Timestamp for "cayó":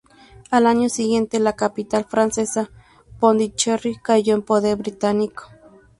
4.01-4.33